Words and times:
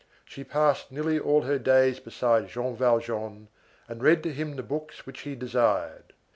She 0.25 0.43
passed 0.43 0.91
nearly 0.91 1.19
all 1.19 1.43
her 1.43 1.59
days 1.59 1.99
beside 1.99 2.47
Jean 2.49 2.75
Valjean 2.75 3.49
and 3.87 4.01
read 4.01 4.23
to 4.23 4.33
him 4.33 4.55
the 4.55 4.63
books 4.63 5.05
which 5.05 5.21
he 5.21 5.35
desired. 5.35 6.13